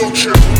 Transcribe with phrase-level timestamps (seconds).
[0.00, 0.59] culture.